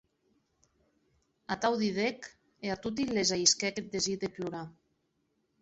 Atau 1.57 1.71
didec, 1.83 2.19
e 2.69 2.73
a 2.77 2.81
toti 2.87 3.07
les 3.13 3.35
ahisquèc 3.39 3.75
eth 3.83 3.93
desir 3.97 4.17
de 4.25 4.29
plorar. 4.39 4.67